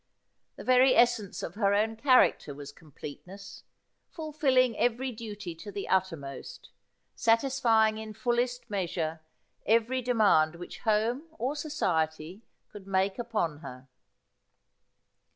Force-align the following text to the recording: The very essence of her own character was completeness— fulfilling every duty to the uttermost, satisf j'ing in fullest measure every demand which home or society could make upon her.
The 0.55 0.63
very 0.63 0.95
essence 0.95 1.43
of 1.43 1.53
her 1.53 1.75
own 1.75 1.95
character 1.95 2.55
was 2.55 2.71
completeness— 2.71 3.65
fulfilling 4.15 4.75
every 4.79 5.11
duty 5.11 5.53
to 5.53 5.71
the 5.71 5.87
uttermost, 5.87 6.71
satisf 7.15 7.61
j'ing 7.61 7.99
in 7.99 8.15
fullest 8.15 8.67
measure 8.67 9.19
every 9.63 10.01
demand 10.01 10.55
which 10.55 10.79
home 10.79 11.27
or 11.37 11.55
society 11.55 12.41
could 12.71 12.87
make 12.87 13.19
upon 13.19 13.59
her. 13.59 13.89